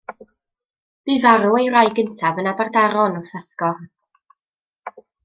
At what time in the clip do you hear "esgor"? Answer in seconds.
3.41-3.79